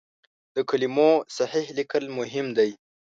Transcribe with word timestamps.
د 0.55 0.57
کلمو 0.69 1.11
صحیح 1.37 1.67
لیک 1.77 1.91
مهم 2.19 2.47
دی. 2.57 2.71